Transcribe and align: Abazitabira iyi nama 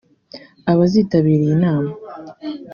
Abazitabira 0.71 1.41
iyi 1.45 1.55
nama 1.63 1.91